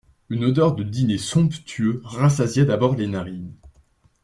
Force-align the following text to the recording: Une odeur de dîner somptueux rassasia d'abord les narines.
Une 0.29 0.45
odeur 0.45 0.73
de 0.73 0.81
dîner 0.81 1.19
somptueux 1.19 2.01
rassasia 2.03 2.65
d'abord 2.65 2.95
les 2.95 3.05
narines. 3.05 3.53